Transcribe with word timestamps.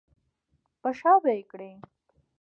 په 0.81 0.89
شا 0.99 1.13
به 1.21 1.29
یې 1.37 1.43
کړې. 1.51 1.71